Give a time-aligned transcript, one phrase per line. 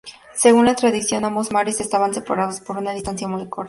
[0.33, 3.59] Según la tradición, ambos mares estaban separados por una distancia muy corta.